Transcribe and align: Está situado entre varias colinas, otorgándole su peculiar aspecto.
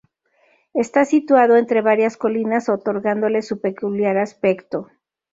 Está 0.73 1.05
situado 1.05 1.57
entre 1.57 1.81
varias 1.83 2.17
colinas, 2.17 2.69
otorgándole 2.69 3.43
su 3.43 3.61
peculiar 3.61 4.17
aspecto. 4.17 4.89